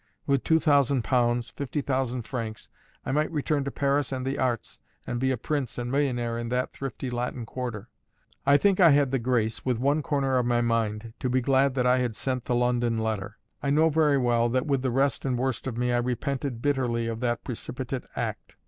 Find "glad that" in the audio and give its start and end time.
11.39-11.85